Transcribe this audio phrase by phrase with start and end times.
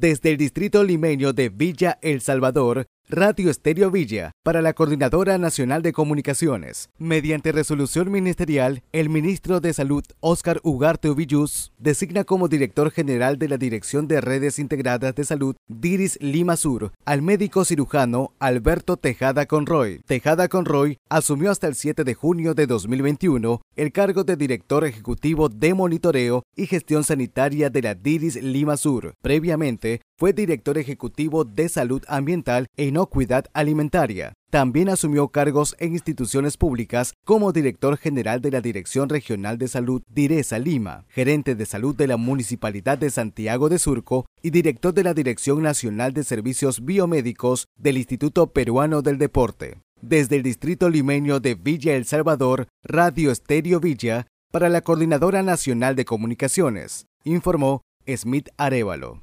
[0.00, 5.82] Desde el distrito limeño de Villa El Salvador, Radio Estéreo Villa, para la Coordinadora Nacional
[5.82, 6.90] de Comunicaciones.
[6.96, 13.48] Mediante resolución ministerial, el ministro de Salud, Óscar Ugarte Villus, designa como director general de
[13.48, 19.46] la Dirección de Redes Integradas de Salud, Diris Lima Sur, al médico cirujano Alberto Tejada
[19.46, 20.02] Conroy.
[20.06, 25.48] Tejada Conroy asumió hasta el 7 de junio de 2021 el cargo de director ejecutivo
[25.48, 29.14] de monitoreo y gestión sanitaria de la Diris Lima Sur.
[29.20, 34.34] Previamente, fue director ejecutivo de salud ambiental e inocuidad alimentaria.
[34.50, 40.02] También asumió cargos en instituciones públicas como director general de la Dirección Regional de Salud
[40.10, 45.04] Diresa Lima, gerente de salud de la Municipalidad de Santiago de Surco y director de
[45.04, 49.78] la Dirección Nacional de Servicios Biomédicos del Instituto Peruano del Deporte.
[50.02, 55.96] Desde el distrito limeño de Villa El Salvador, Radio Estéreo Villa, para la Coordinadora Nacional
[55.96, 59.22] de Comunicaciones, informó Smith Arevalo.